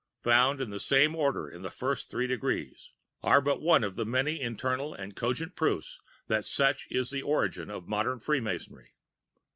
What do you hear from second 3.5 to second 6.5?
one of the many internal and cogent proofs that